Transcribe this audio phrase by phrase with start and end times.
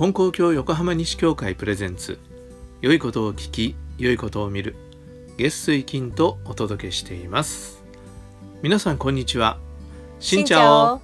[0.00, 2.18] 金光教横浜西教会プレゼンツ。
[2.80, 4.74] 良いことを聞き良いことを見る。
[5.36, 7.84] 月水金とお届けしています。
[8.62, 9.58] 皆さんこんにちは。
[10.18, 11.02] しんちゃお。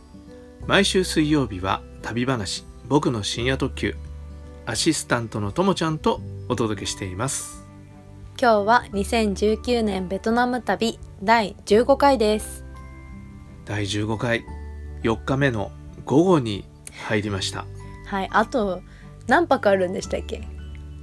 [0.66, 3.94] 毎週水曜日は旅話僕の深夜特急。
[4.64, 7.66] アシスタントのともちゃんとお届けしています。
[8.40, 12.64] 今日は2019年ベトナム旅第15回です。
[13.66, 14.42] 第15回
[15.02, 15.70] 4日目の
[16.06, 16.64] 午後に
[17.04, 17.66] 入りました
[18.06, 18.80] はいあと
[19.26, 20.42] 何泊あるんでしたっけ？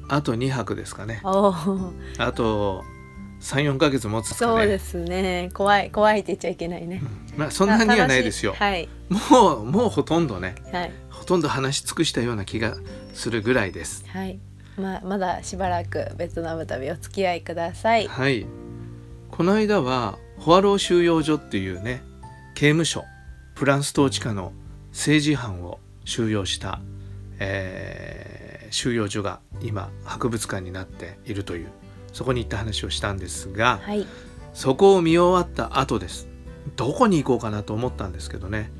[0.10, 1.22] あと2泊ですかね。
[1.24, 2.84] あと
[3.42, 4.38] 34ヶ月持つかね。
[4.40, 5.50] そうですね。
[5.54, 7.02] 怖い怖いって言っちゃいけないね。
[7.36, 8.88] まあそんなにはないですよ、はい。
[9.10, 10.92] もうもうほとんどねはい。
[11.10, 12.76] ほとんど話し尽くしたような気が
[13.14, 14.06] するぐらいです。
[14.08, 14.40] はい。
[14.78, 18.08] まあまだしばらくベトナム旅お付き合いください。
[18.08, 18.46] はい。
[19.30, 22.04] この間はホアロー収容所っていうね
[22.56, 23.04] 刑務所
[23.56, 24.54] フランス統治下の
[24.92, 26.82] 政治犯を収容した、
[27.44, 31.68] えー収容所が今博物館になっているという
[32.12, 34.08] そこに行った話をしたんですが、はい。
[34.56, 36.28] そこを見終わった後です。
[36.76, 38.72] どこに行こうかなと思ったんですけどね。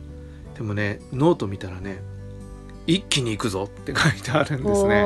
[0.56, 2.02] でもねノート見たらね
[2.88, 5.04] 一気に行くぞって書いてあるんですね。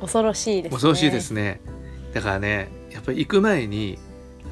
[0.00, 0.76] 恐ろしいですね。
[0.76, 1.60] 恐ろしいですね。
[2.14, 3.98] だからねやっぱり行く前に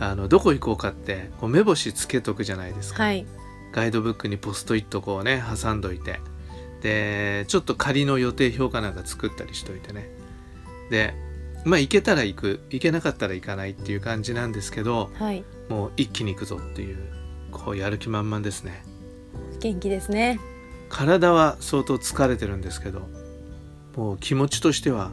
[0.00, 3.24] あのどこ行こうかってこう目星つけとくじゃないですか、はい。
[3.72, 6.18] ガイドブックにポストイットこうね挟んどいて
[6.80, 10.10] でちょっと仮の予定表かなんか作ったりしといてね。
[10.90, 11.14] で
[11.64, 15.44] まあ行けたら行く行けなかったら行かないっていう感じなんですけどはい。
[15.68, 16.96] もう一気に行くぞっていう
[17.52, 18.82] こうやる気満々ですね。
[19.60, 20.40] 元気ですね。
[20.88, 23.02] 体は相当疲れてるんですけど
[23.96, 25.12] もう気持ちとしては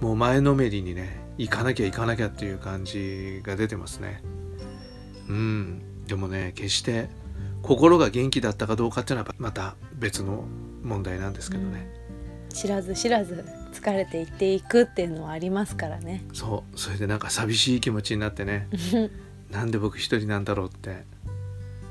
[0.00, 4.22] もう前のめりにね行かなきゃ行かなきゃっていう感じが出てますね。
[5.28, 5.82] うん。
[6.06, 7.08] でもね決して
[7.62, 10.44] 心が元気だったかどうかっていうのはまた別の
[10.86, 11.88] 問題なんですけどね、
[12.48, 16.24] 知らず知らず疲れていっていくっていうのはありますからね。
[16.32, 18.68] そうそれでなんか寂しい気持ちになってね。
[19.50, 20.90] なんで僕一人なんだろうって。
[20.90, 20.96] ま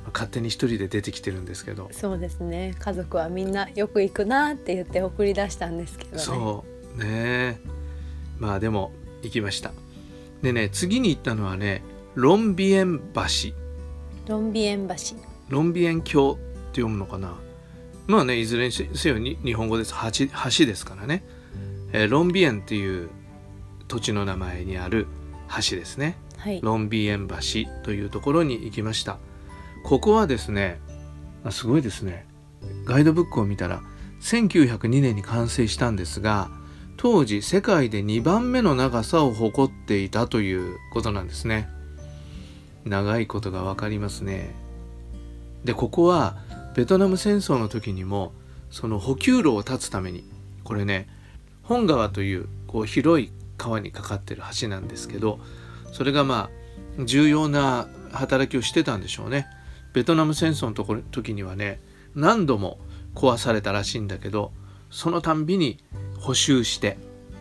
[0.08, 1.90] あ勝手に一人で出てきてるんですけど。
[1.92, 2.76] そうですね。
[2.80, 6.20] 家族はみんなよく行くなって言って送り出したんですけどね。
[6.20, 6.66] そ
[6.98, 7.60] うね。
[8.40, 8.92] まあでも
[9.22, 9.72] 行きました。
[10.42, 11.82] でね次に行ったのはね
[12.16, 13.54] ロンビエン橋。
[14.28, 14.96] ロンビエン橋。
[15.50, 16.36] ロンビエン橋っ
[16.72, 17.36] て読むのかな
[18.08, 19.94] まあねいずれにせよに日本語です。
[20.14, 21.24] 橋橋ですからね、
[21.92, 23.10] えーロンビエンっていう
[23.88, 25.08] 土地の名前にある
[25.70, 26.18] 橋ですね。
[26.38, 26.62] はい。
[26.62, 27.36] ロンビエン橋
[27.84, 29.18] というところに行きました。
[29.84, 30.80] ここはですね
[31.44, 32.28] あすごいですね。
[32.86, 33.82] ガイドブックを見たら
[34.22, 36.50] 1902年に完成したんですが
[36.98, 41.70] 当時世界で2番目の長さを誇っていたということなんですね。
[42.86, 44.54] 長いことが分かりますね。
[45.64, 46.38] でここは
[46.76, 48.34] ベトナム戦争の時にも
[48.70, 50.26] その補給路を断つために
[50.66, 51.08] これね
[51.64, 55.40] 本川というこう広い川にかかってる橋なんですけど
[55.94, 56.50] それがま
[57.00, 59.48] あ重要な働きをしてたんでしょうね。
[59.94, 61.80] ベトナム戦争のところ時にはね
[62.14, 62.78] 何度も
[63.14, 64.52] 壊されたらしいんだけど
[64.90, 65.78] そのたんびに
[66.20, 66.98] 補修して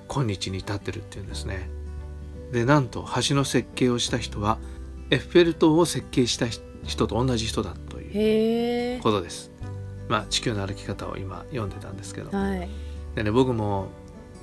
[0.06, 1.68] 今日に至ってるっていうんですね。
[2.52, 4.58] でなんと橋の設計をした人は
[5.10, 6.46] エッフェル塔を設計した
[6.84, 7.93] 人と同じ人だと
[9.02, 9.50] ことです。
[10.08, 12.36] まあ地球の歩き方を今読んでたんですけど。
[12.36, 12.68] はい。
[13.14, 13.88] でね僕も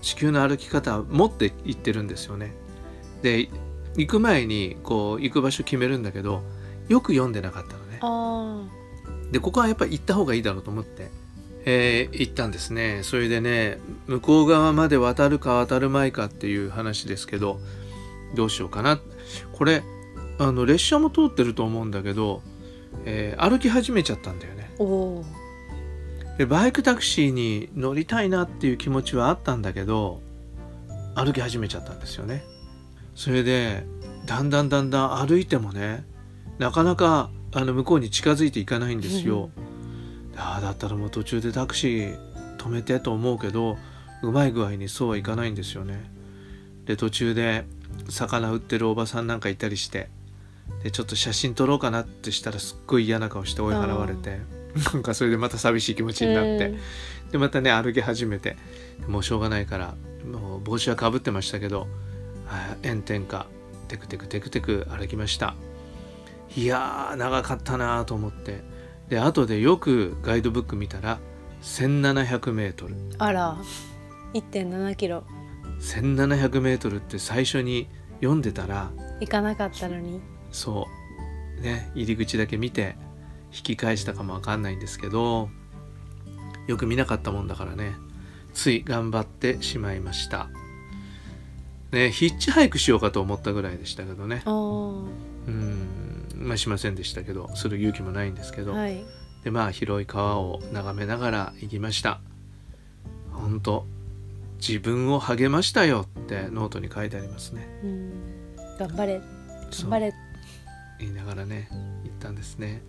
[0.01, 2.53] 地球の歩き方を持って行ってるんですよね。
[3.21, 3.49] で
[3.95, 6.41] 行く前にこう行く場所決めるんだけど
[6.87, 7.99] よく読んでなかったのね。
[8.01, 8.67] あ
[9.31, 11.09] でここはやっぱり行った方がいいだろうと思って、
[11.65, 13.01] えー行ったんですね。
[13.03, 17.59] それでね向こう側まで渡るか渡るまいかっていう話ですけど
[18.33, 18.99] どうしようかな。
[19.53, 19.83] これ
[20.39, 22.41] あの列車も通ってると思うんだけど、
[23.05, 24.71] えー歩き始めちゃったんだよね。
[26.37, 30.21] でバイクタクシーに乗りたいなっていう気持ちはあったんだけど
[31.15, 32.43] 歩き始めちゃったんですよね。
[33.15, 33.85] それで
[34.25, 36.03] だんだんだんだん歩いてもね
[36.57, 39.49] なかなかあの向こうに近づいていかないんですよ、
[40.37, 42.17] ああだったらもう途中でタクシー
[42.57, 43.77] 止めてと思うけど
[44.23, 46.09] うまい具合にそうはいかないんですよね。
[46.85, 47.65] で途中で
[48.09, 50.09] 魚売ってるおばさんなんかいたりして
[50.83, 54.39] でちょっと写真撮ろうかなってしたらすっごい嫌な顔して追い払われて
[54.93, 56.79] なんかそれでまた寂しい気持ちになって、うん。
[57.31, 58.57] でまたね歩き始めて。
[59.07, 59.95] もうしょうがないから
[60.31, 61.87] もう帽子はかぶってましたけど
[62.47, 63.47] あ炎天下。
[63.87, 65.55] テクテクテクテク歩きました。
[66.55, 68.63] いやー長かったなと思って。
[69.09, 71.19] で後でよくガイドブック見たら
[71.63, 73.57] 1700m あら。
[74.33, 75.25] 1.7キロ。
[75.81, 77.89] 1700m って最初に
[78.21, 80.21] 読んでたら行かなかったのに
[80.51, 80.87] そ
[81.59, 81.61] う。
[81.61, 82.95] ね入り口だけ見て
[83.53, 85.49] 引き返したかもわかんないんですけど
[86.67, 87.95] よく見なかったもんだからね。
[88.53, 90.49] つい頑張ってしまいました。
[91.91, 94.43] ねヒッチハイクしようかと思ったぐらいでしたけどね。
[94.45, 99.03] ああうんまあしませんでしたけどする勇気もないんですけど、はい。
[99.43, 102.21] でまあ広い川を眺めながら行きました。
[103.31, 103.85] 本当
[104.59, 107.67] 自分を励ましたよってノートに書いてありますね。
[107.83, 108.11] うん。
[108.77, 109.21] 頑張れ。
[109.71, 110.13] 頑張れ
[111.01, 111.67] 言いながらね
[112.03, 112.81] 行ったんですね。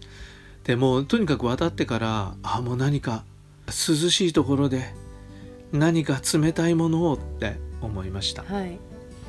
[0.64, 3.24] でもうとにかく渡ってからあもう何か
[3.66, 4.94] 涼しいところで
[5.72, 8.44] 何か冷たいものをって思いました。
[8.44, 8.78] はい。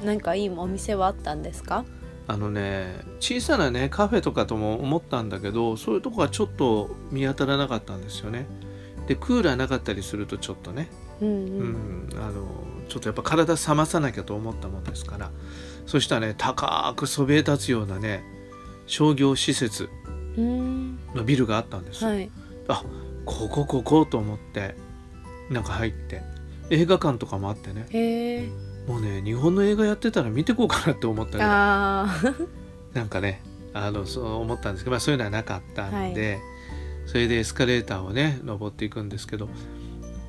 [0.05, 1.85] なんかいいお店はあったんですか？
[2.27, 8.45] あのね小さなねカフェとかとも思ったんだけどそういうとこがちょっと見当たらなかったんですよね。
[9.07, 10.89] でクーラーなかったりするとちょっとね。
[11.21, 12.47] うんううんん、あの
[12.89, 15.31] ちょっとやっぱ体冷まさなきゃと思ったもんですから。
[15.85, 18.23] そしたらね高くそびえ立つようなね
[18.85, 19.89] 商業施設
[20.37, 20.99] うん。
[21.13, 22.03] のビルがあったんです。
[22.03, 22.29] よ、はい。
[22.67, 22.83] あ
[23.25, 24.75] ここここと思って
[25.49, 26.21] なんか入って。
[26.69, 28.49] 映画館とかもあってね。
[28.87, 32.33] もうね日本の映画やってたら見てこうかなって思ったぐらいああ
[32.93, 33.41] なんかね
[33.73, 36.39] あのそう思ったんですけど、まあ、そういうのはなかったんで、
[37.07, 39.49] それでエスカレーターをね登っていくんですけど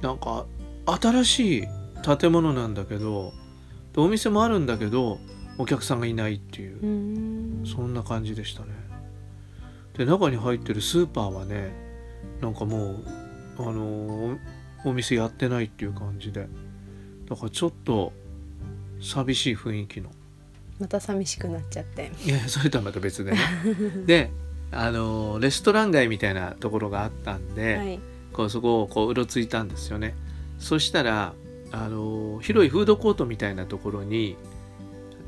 [0.00, 0.46] なんか
[0.86, 1.64] 新しい
[2.18, 3.32] 建物なんだけど
[3.92, 5.18] でお店もあるんだけど
[5.58, 6.80] お客さんがいないっていう。
[6.82, 7.33] う、ん
[7.64, 8.68] そんな感じでしたね。
[9.96, 11.72] で中に入ってるスーパーはね
[12.40, 13.04] なんかもう
[13.58, 14.36] あの
[14.84, 16.48] おお店やってないっていう感じで。
[17.28, 18.12] だからちょっと
[19.00, 20.10] 寂しい雰囲気の。
[20.78, 22.10] また寂しくなっちゃって。
[22.24, 23.38] いやいやそれとはまた別でね。
[24.06, 24.30] で
[24.70, 28.00] あのレストラン街みたいなところがあったんで、はい。
[28.32, 30.14] こうそこをこううろついたんですよね。
[30.58, 31.34] そしたら
[31.70, 34.36] あの広いフードコートみたいなところに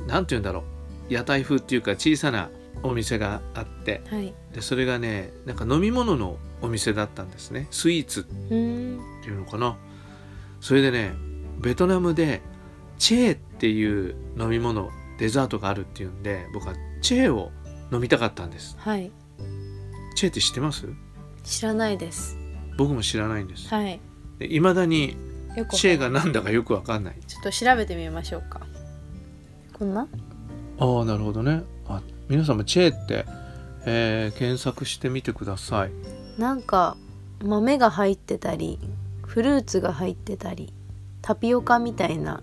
[0.06, 0.75] 何て言うんだろう
[1.08, 2.50] 屋台風っていうか小さな
[2.82, 4.35] お店があってはい。
[4.53, 7.69] でそれがねなんか飲み物のお店だったんですね。
[7.70, 9.76] スイーツっうんていうのかな。
[10.61, 11.12] それでね
[11.58, 12.43] ベトナムで
[12.99, 17.50] チェーっていう飲み物デザートがあるっていうんで僕はチェーを
[17.93, 18.76] 飲みたかったんです。
[18.79, 19.11] はい。
[20.14, 20.87] チェーって知ってます？
[21.44, 22.37] 知らないです。
[22.76, 23.69] 僕も知らないんです。
[23.69, 24.00] はい。
[24.41, 25.17] いまだに
[25.73, 27.17] チェーが何だかよくわかんない。
[27.26, 28.61] ちょっと調べてみましょうか。
[29.73, 30.08] こんな？
[30.78, 31.62] ああなるほどね。
[31.88, 33.25] あ皆さんもチェーって、
[33.87, 35.93] えー検索してみてください。
[36.38, 36.96] なんか
[37.43, 38.78] 豆が入ってたり
[39.26, 40.73] フルーツが入ってたり
[41.23, 42.43] タピオカみたいな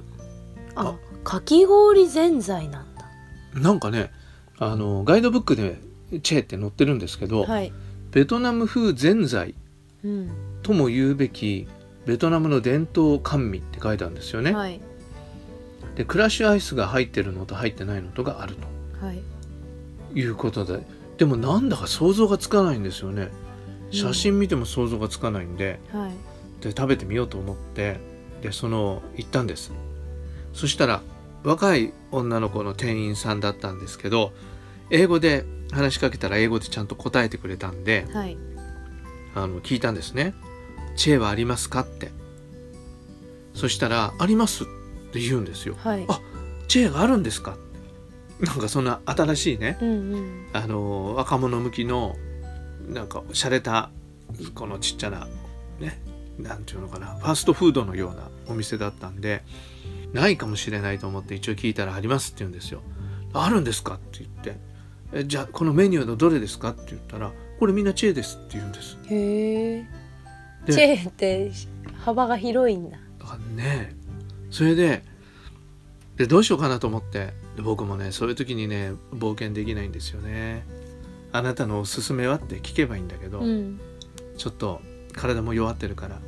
[0.75, 0.95] あ。
[1.23, 3.05] かき氷ぜんざいなんだ。
[3.53, 4.11] なんかね
[4.57, 5.79] あのガイドブックで
[6.21, 7.71] チェーって載ってるんですけど、はい。
[8.11, 9.55] ベトナム風ぜんざい
[10.03, 10.31] うん。
[10.63, 11.67] とも言うべき
[12.05, 14.81] ベトナムの伝統甘味って書いてあるんですよね、はい
[15.95, 18.55] でクラッシュアイスが入ってるのと入ってないのとがある
[18.99, 19.21] はい。
[20.13, 20.85] ということで。
[21.17, 23.29] でもなんだか想像がつかないんですよね。
[23.91, 26.11] 写真見ても想像がつかないんで、はい。
[26.63, 27.99] で食べてみようと思って。
[28.41, 29.71] でその行ったんです。
[30.53, 31.01] そしたら
[31.43, 34.33] 若い女の子の店員さんだったんですけど
[34.89, 38.37] 英語で話しかけたら英語でちゃんと答えてくれたんではい。
[39.35, 40.33] あの聞いたんですね
[40.95, 42.11] 「チェーはありますか?」って。
[43.53, 44.82] そしたら「あります」って
[45.19, 45.75] 言うんですよ。
[45.77, 46.05] はい。
[46.07, 46.19] あ
[46.67, 47.53] チェーがあるんですか？
[47.53, 47.57] っ
[48.39, 50.47] てなんかそんな新しいねうんうん。
[50.53, 52.15] あの若者向きの
[52.89, 53.89] なんか洒落た
[54.55, 55.27] このちっちゃな
[55.79, 56.01] ね
[56.37, 59.43] なんていうのかなファストフードのようなお店だったんで
[60.11, 62.81] ないかもしれないと思って一応聞いたら「あります」って言うんですよ。
[63.33, 64.57] あるんですかって言って
[65.13, 68.97] えじゃあこのメニューのどれですかって言ったらこれみんなチェーですって言うんです。
[69.09, 69.85] へえ
[70.65, 71.51] でチェーって
[72.03, 72.97] 幅が広いんだ。
[73.19, 73.95] だね
[74.53, 75.03] それで
[76.15, 80.63] でどうしようかなと思ってで僕もねそういう時にね冒険できないんですよね。
[81.31, 83.79] あなたのおすすめはって聞けばいいんだけど、うん
[84.37, 84.81] ちょっと
[85.13, 86.19] 体も弱ってるから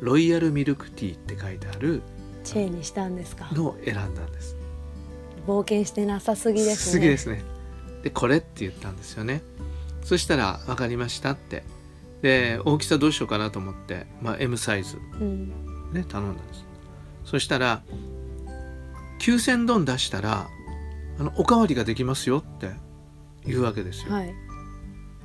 [0.00, 2.02] ロイヤルミルクティーって書いてある
[2.42, 3.48] チェーにしたんですか？
[3.52, 4.56] のを選んだんです。
[5.46, 7.42] 冒険してなさすぎですねすぎですね。
[8.02, 9.42] でこれって言ったんですよね。
[10.02, 11.64] そしたら分かりましたって。
[12.22, 15.48] で大きさどうしようかなと思って、まあ、M サイズうん
[15.92, 16.64] ね頼んだんです。
[17.24, 17.82] そしたら
[19.20, 20.48] 9,000ドン出したら
[21.18, 22.70] あのおかわりができますよって
[23.46, 24.12] 言うわけですよ。
[24.12, 24.34] はい。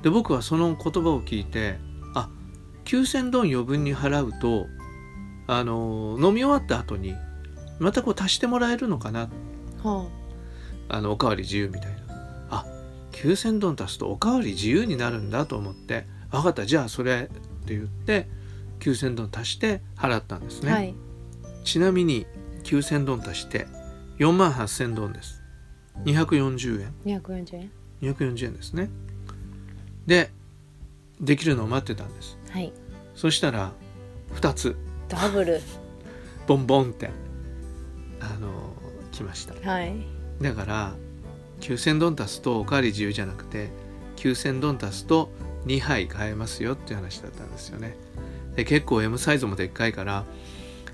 [0.02, 1.78] で僕はその言葉を聞いて
[2.14, 2.30] あ
[2.84, 4.66] 9,000ドン余分に払うと
[5.46, 7.14] あの飲み終わった後に
[7.78, 9.28] またこう足してもらえるのかな？
[9.82, 10.08] は
[10.88, 11.00] あ。
[11.00, 11.98] のおかわり自由みたいな。
[12.50, 12.66] あ
[13.12, 16.64] 9,000ドン足すとおかわり自由になるんだと思って分かった。
[16.64, 18.28] じゃあそれって言って
[18.78, 20.94] 9,000ドン足して払ったんですね、あはい
[21.64, 22.26] ちなみに
[22.64, 23.66] 9,000ドン足して
[24.18, 25.42] 4万8,000ドンです。
[26.04, 27.70] 240円240円
[28.02, 28.90] 240円ですね。
[30.06, 30.30] で
[31.20, 32.38] できるのを待ってたんです。
[32.50, 32.72] はい。
[33.14, 33.72] そしたら
[34.34, 34.76] 2つ。
[35.08, 35.60] ダブル。
[36.46, 37.10] ボンボンって
[38.20, 38.74] あの
[39.12, 39.54] 来ました。
[39.70, 39.94] はい。
[40.40, 40.94] だから
[41.60, 43.68] 9000ドン足すとおかわり自由じゃなくて
[44.16, 45.30] 9000ドン足すと
[45.66, 47.96] 2杯買えますよっていう話だったんですよね。
[48.56, 50.24] で結構 M サイズもでっかいから、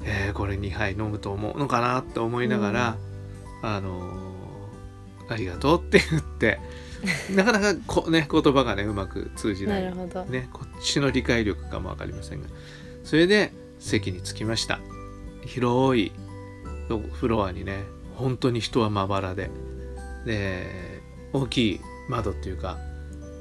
[0.05, 2.97] えーこれ2杯飲むと思うのかなって思いながら、
[3.62, 4.26] あのー
[5.29, 6.61] ありがとうって言って
[7.35, 12.49] なかなかこ、ね、言葉がねうまく通じなないるほど、ね、こっちの理解力かも分かりませんが
[13.03, 14.81] それで席に着きました。
[15.45, 16.12] 広い
[17.12, 17.85] フロアにね
[18.15, 19.50] 本当に人はまばらで
[20.25, 21.00] で
[21.33, 22.79] 大きい窓っていうか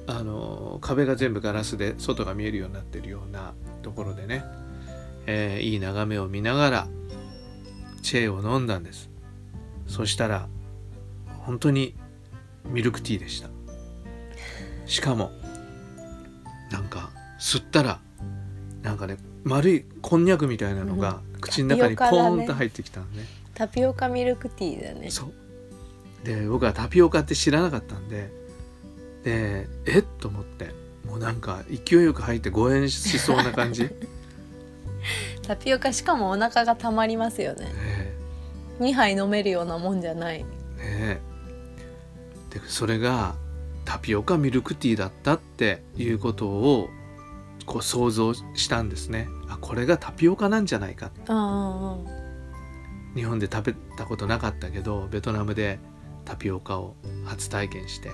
[0.08, 4.44] あの壁が全部ガラスで外が見えるようになってるようなところでね、
[5.28, 6.88] えーいい眺めを見ながら
[8.02, 9.10] チェーを飲んだんです。
[9.88, 10.48] そしたら
[11.46, 11.96] 本当に
[12.66, 13.50] ミルクティーでした。
[14.86, 15.32] しかも
[16.72, 18.00] なんか吸ったら
[18.82, 25.10] なんかね丸いこんにゃくみたいなのが口の中にポーンと入ってきたのねタピオカミルクティーだね。
[25.10, 26.26] そう。
[26.26, 28.32] で僕はタピオカって知らなかったんで
[29.24, 30.04] でえっ？
[30.20, 30.72] と思って
[31.08, 33.92] もうなんか勢いよく入って誤嚥しそうな感じ、ね
[35.48, 37.68] タピオカしかもお腹がたまりますよね。
[37.76, 38.18] え。
[38.80, 40.44] 2杯飲めるようなもんじゃない。
[40.44, 40.48] ね
[40.80, 41.22] え。
[42.50, 43.36] でそれが
[43.84, 46.90] タピオカミルクティーだったっていうことを
[47.66, 49.28] こう想像したんですね。
[49.50, 51.12] あこれがタピオカなんじゃないか。
[51.28, 51.98] あ
[53.16, 55.80] 日本で食べたことなかったけどベトナムで
[56.26, 58.12] タピオカを初体験して。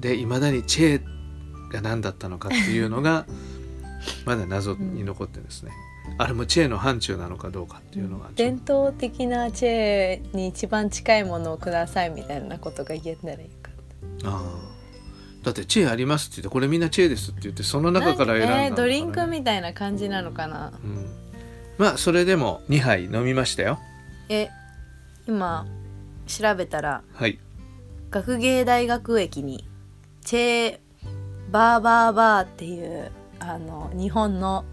[0.00, 3.26] でいまだにチェーが何だったのかっていうのが
[4.26, 5.72] まだ謎に残ってるんですね、
[6.18, 13.70] あれもチェーの範疇なのかどうかっていうのが伝統的なチェーに一番近いものをくださいみたいなことが言えたらいいか
[14.20, 14.74] とあー
[15.44, 18.64] だってチェーありますって言ってこれみんなチェーですって言ってその中から選んだのかな。
[18.64, 20.72] えードリンクみたいな感じなのかな。
[20.82, 21.06] うん、
[21.76, 23.78] まあそれでも2杯飲みましたよ。
[24.30, 24.48] え
[25.26, 25.66] 今
[26.26, 27.38] 調べたらはい。
[28.10, 29.68] 学芸大学駅に
[30.22, 30.78] チェー
[31.50, 34.64] バーバーバーっていうあの日本の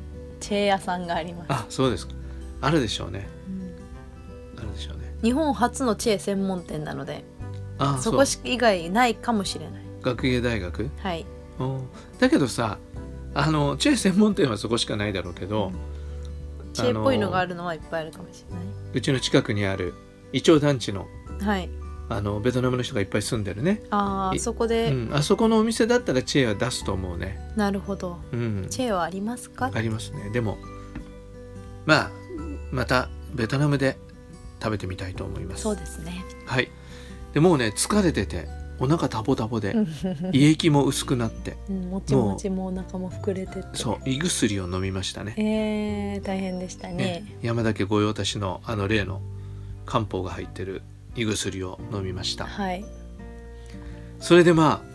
[0.41, 2.13] チェー屋さんがあります、あそうですか。
[2.60, 3.29] あるでしょうね。
[3.48, 4.60] うん。
[4.60, 5.15] あるでしょうね。
[5.24, 7.24] 日本初のチェー専門店なので
[7.77, 9.81] あそこし以外ないかもしれない。
[10.01, 10.89] 学芸大学？
[10.98, 11.25] はい。
[11.60, 11.88] うん
[12.19, 12.77] だけどさ
[13.33, 15.71] あのチェー専門店はそこしかないだろうけど、
[16.74, 18.62] チェーっぽいのがあるるのはいっぱいあるかもしれな
[18.93, 19.93] うちの近くにある
[20.33, 21.07] イチョウ団地の
[21.41, 21.69] いはい
[22.11, 28.19] あのベトナムの人がいっぱい住んでるね、ああいそこで、うん、あそこのお店だったらチェーは出すと思うね、なるほど。
[28.33, 29.71] うん、チェーはありますか？
[29.73, 30.29] ありますね。
[30.29, 30.57] でも
[31.85, 32.11] まあ
[32.71, 33.97] またベトナムで
[34.61, 35.63] 食べてみたいと思います。
[35.63, 36.23] そうですね。
[36.45, 36.69] はい。
[37.33, 39.73] でもうね疲れててお腹タボタボで
[40.33, 43.67] 胃液も薄くなってうんもちもちもお腹も膨れてって。
[43.73, 45.33] そう胃薬を飲みましたね。
[45.37, 46.95] えー、大変でしたね。
[46.95, 49.21] ね山田家御用達のあの例の
[49.85, 50.83] 漢方が入ってる
[51.15, 52.45] 胃薬を飲みました。
[52.45, 52.85] はい。
[54.19, 54.91] それでまあ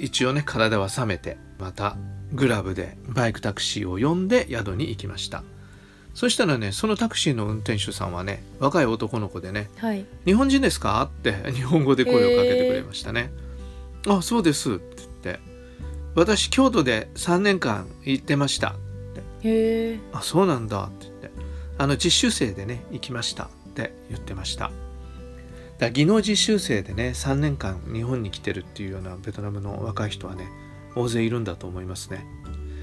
[0.00, 1.96] 一応ね体は冷めてまた
[2.32, 5.42] グラブでバイクタクシーを呼んで宿に行きました。
[6.14, 13.30] そしたらねそのタクシーの運転手さんはね若い男の子でねはい「日本人ですか?」って日本語で声をかけてくれましたね
[14.08, 15.40] 「あそうです」って言って
[16.16, 18.74] 「私京都で3年間行ってました」
[19.42, 20.84] へえあそうなんだ。
[20.84, 21.30] って言って
[21.78, 23.44] あの実習生でね行きました。
[23.44, 24.72] って言ってました
[25.80, 30.46] だ技能実習生でね3年間日本に来てるっていうようなベトナムの若い人はね
[30.94, 32.24] 大勢いるんだと思いますね。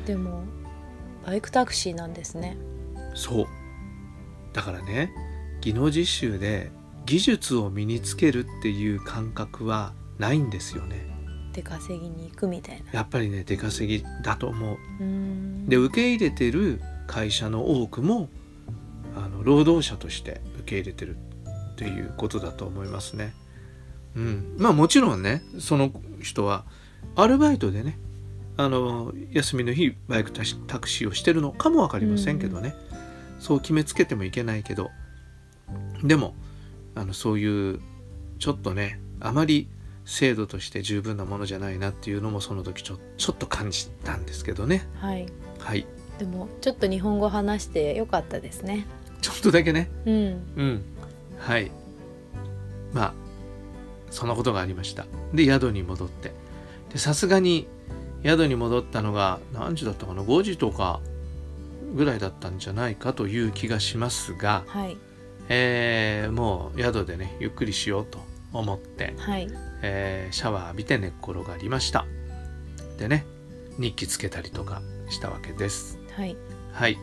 [0.06, 0.44] でも
[1.26, 2.58] バイクタクシーなんですね。
[3.14, 3.48] そう。
[4.54, 5.12] だからね
[5.62, 6.72] 技能実習で
[7.06, 11.06] 技術を身につけるっていう感覚はないんですよね。
[11.54, 12.92] 出稼ぎに行くみたいな。
[12.92, 14.78] やっぱりね出稼ぎだと思う。
[15.70, 18.30] で受け入れてる会社の多くも
[19.16, 21.18] あの労働者として受け入れてる
[21.78, 23.36] っていうことだと思いますね。
[24.16, 25.92] うん、まあもちろんねその
[26.24, 26.66] 人は
[27.16, 28.00] アルバイトでね
[28.58, 30.42] あの休みの日バイクタ
[30.80, 32.74] クシーをしてるのかも分かりませんけどね、
[33.40, 34.90] そう決めつけてもいけないけど。
[36.04, 36.34] でも
[36.96, 37.80] あのそういう
[38.40, 39.68] ちょっとねあまり
[40.06, 44.88] 制度として十分なものじゃないなっていうのもその時ちょちょっと感じたんですけどね。
[44.96, 45.28] はい。
[45.60, 45.86] はい。
[46.18, 48.88] でもちょっと日本語話してよかったですね。
[49.22, 49.92] ちょっとだけね。
[50.06, 50.16] うん。
[50.56, 50.97] うん
[51.38, 51.72] はい。
[52.94, 53.14] まあ
[54.10, 55.06] そんなことがありました。
[55.34, 56.32] で宿に戻って。
[56.92, 57.68] でさすがに
[58.24, 61.02] 宿に戻ったのが何時だったかな？5時とか
[61.94, 64.98] ぐらいだったんじゃないかという気がしますが、はい。
[65.50, 68.20] えーもう宿でねゆっくりしようと
[68.54, 69.48] 思って、はい。
[69.82, 72.06] えーシャワー浴びて寝っ転がりました。
[72.98, 73.26] でね
[73.78, 76.00] 日記つけたりとかしたわけです。
[76.16, 76.36] はい。
[76.74, 76.98] はい。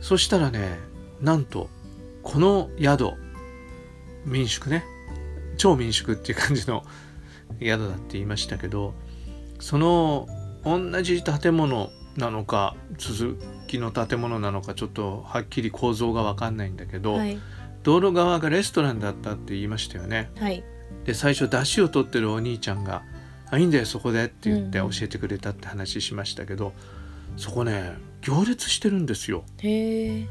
[0.00, 0.78] そしたらね
[1.20, 1.68] なんと
[2.22, 3.12] この宿
[4.24, 4.84] 民宿ね。
[5.56, 6.84] 超民宿っていう感じの
[7.60, 8.94] 宿だって言いましたけど
[9.58, 10.26] その
[10.64, 17.38] 同じ建物なのか続きの建物なのかちょっとはっきり構造が分かんないんだけど、はい。
[17.82, 20.30] 道路側がレストランだったって言いましたよね。
[20.38, 20.64] はい。
[21.04, 23.02] で最初出汁を取ってるお兄ちゃんが
[23.50, 26.72] 「あいいんだよそこで」って言ってうん教えてくれたって話しましたけど、
[27.36, 29.44] そこね行列してるんですよ。
[29.58, 30.28] へえ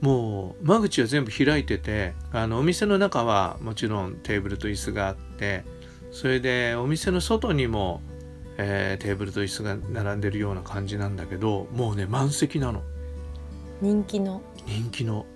[0.00, 5.64] もう間口は全部開いててあのお店の中はもちろんテーブルと椅子があって
[6.12, 8.00] それでお店の外にも、
[8.58, 12.82] えーテーブルと椅子が並んでるような感じなんだけどもうね満席なの。
[13.82, 14.40] 人気の？
[14.66, 15.26] 人気の。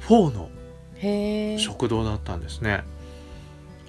[0.00, 0.50] フォーの
[0.96, 2.84] へえ食堂だったんですね。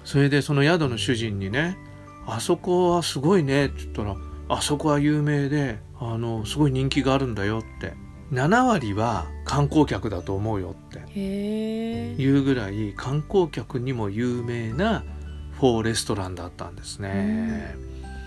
[0.04, 1.76] それでその宿の主人にね
[2.26, 4.16] 「あそこはすごいね」って言ったら
[4.48, 7.92] 「あそこは有名であのすごい人気があるんだよ」って
[8.32, 10.98] 7割は観光客だと思うよって。
[11.18, 15.04] いうぐらい観光客にも有名な
[15.52, 17.74] フォーレストランだったんですね。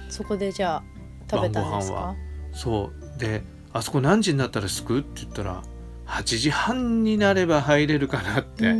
[0.09, 0.83] そこでじゃあ
[1.29, 2.13] 食べたんです晩ご飯は。
[2.13, 2.15] か
[2.53, 3.19] そう。
[3.19, 3.43] で
[3.73, 5.63] 「あそこ何時になったらすく?」って言ったら
[6.07, 8.73] 「8時半になれば入れるかな」っうて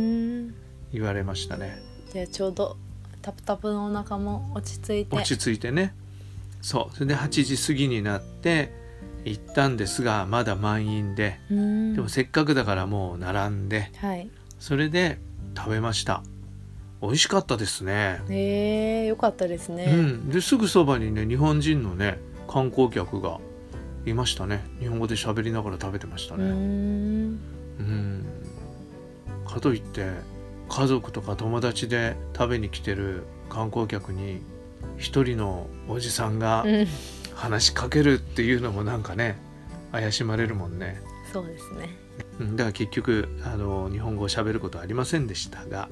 [0.92, 1.78] 言われましたね。
[2.12, 2.76] じゃあちょうど
[3.22, 5.16] タプタプのお腹も落ち着いて。
[5.16, 5.94] 落ち着いてね。
[6.60, 6.94] そう。
[6.94, 8.81] それで8時過ぎになって
[9.24, 11.38] 行ったんですがまだ満員で。
[11.48, 14.30] でもせっかくだからもう並んではい。
[14.58, 15.18] それで
[15.56, 16.22] 食べました。
[17.00, 20.28] 美味しかったですね、へえよかったですね、うん。
[20.30, 23.40] ですぐそばにね日本人のね観光客が
[24.06, 24.64] いましたね。
[24.78, 26.44] 日本語で喋りながら食べてましたね。
[26.44, 26.52] ん。
[26.52, 28.26] うん。
[29.44, 30.10] かといって
[30.68, 34.40] 家族とか友達で食べに来てる観光客に
[34.96, 36.86] 一人のおじさんがうん
[37.34, 39.36] 話しかけるっていうのもなんかね
[39.90, 41.00] 怪しまれるもんね、
[41.32, 41.88] そうですね。
[42.40, 45.88] うん、だから結局あの日本語を喋ることはありませんでしたが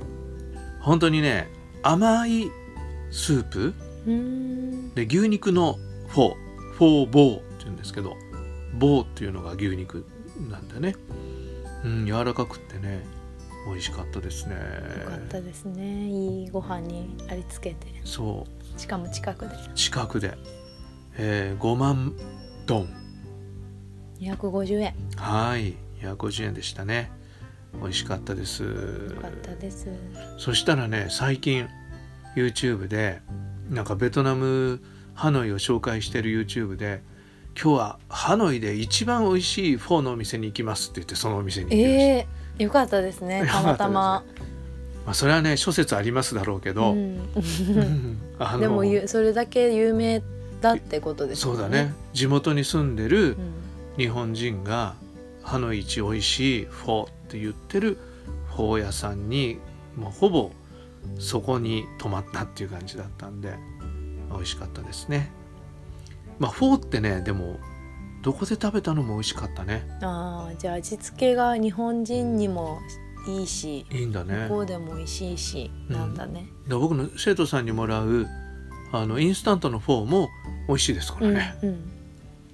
[0.81, 1.49] 本当にね
[1.83, 2.51] 甘い
[3.11, 3.75] スープ？
[4.95, 6.35] で牛肉のフォー
[6.73, 8.17] フォーボーっていうんですけど
[8.75, 10.07] ボーっていうのが牛肉
[10.51, 10.95] なんだね、
[11.85, 13.05] うん、柔らかくってね
[13.67, 14.55] 美味しかったですね。
[14.55, 16.09] よかったですね。
[16.09, 18.01] いいご飯にありつけて。
[18.05, 18.81] そう。
[18.81, 19.55] しかも近くで。
[19.75, 20.35] 近くで、
[21.19, 22.15] えー5万
[22.67, 22.89] ドン
[24.21, 24.95] 250円。
[25.17, 27.11] はい150円でしたね。
[27.81, 28.63] 美味しかったです。
[28.63, 28.69] よ
[29.21, 29.89] かったです。
[30.39, 31.69] そしたらね最近
[32.37, 33.21] YouTube で
[33.71, 34.81] なんかベトナム
[35.15, 37.03] ハノイを紹介してる YouTube で
[37.61, 42.27] 今日はハノイで一番美味しいフォーのお店に行きますって言ってそのお店に行きました、ええ
[42.65, 43.47] よかったですね。
[43.47, 44.23] たまたま。
[45.07, 47.19] まあ、それはね諸説ありますだろうけど、うん。
[48.61, 50.25] でもゆそれだけ有名だ
[50.69, 51.95] ってことですもそうんだね。
[52.13, 53.37] 地元に住んでるうん。
[53.97, 54.95] 日本人が
[55.43, 57.99] ハノイ一美味しいフォーって言ってる
[58.55, 59.59] フォー屋さんに
[59.97, 60.53] もうほぼ
[61.19, 63.55] そこに泊まったっていう感じだったんで
[64.33, 65.33] 美味しかったですね。
[66.39, 67.59] まあフォーってねでも
[68.23, 69.87] どこで食べたのも美味しかったね。
[70.03, 72.79] ああじゃあ味付けが日本人にも
[73.29, 74.45] いいしいいんだね。
[74.45, 75.95] 向こうでも美味しいし、うん。
[75.95, 76.47] なんだね。
[76.69, 78.27] で僕の生徒さんにもらう
[78.93, 80.29] あのインスタントのフォーも
[80.69, 81.91] 美味しいですからね、うんうん。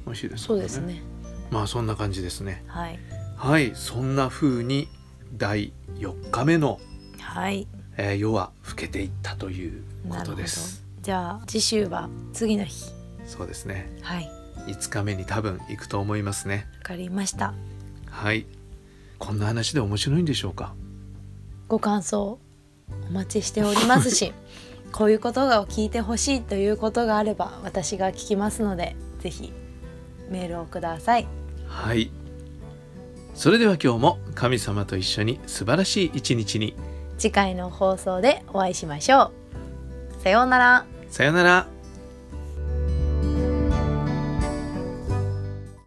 [0.06, 1.02] 美味しいですからそうですね。
[1.50, 2.62] まあそんな感じですね。
[2.66, 2.98] はい。
[3.36, 3.72] はい。
[3.74, 4.88] そんな風に
[5.36, 6.80] 第4日目の
[7.20, 7.66] はい。
[7.96, 10.84] えー夜は更けていったということです。
[11.02, 12.90] じゃあ次週は次の日。
[13.26, 13.90] そうですね。
[14.02, 14.30] はい。
[14.66, 16.66] 5日目に多分行くと思いますね。
[16.78, 17.54] わかりました。
[18.10, 18.46] はい。
[19.18, 20.74] こんな話で面白いんでしょうか？
[21.68, 22.38] ご感想
[23.08, 24.32] お待ちしておりますし
[24.92, 29.52] こういうことが聞いてほしいということがあれば私が聞きますのでぜひ
[30.30, 31.26] メールをください
[31.68, 32.10] はい。
[33.34, 36.74] それでは今日も神様と一緒に素晴らしい一日に。
[37.18, 39.32] 次回の放送でお会いしましょ
[40.20, 41.75] うさようならさよなら。